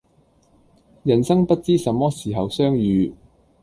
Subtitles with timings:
[1.03, 3.13] 人生不知什麼時候相遇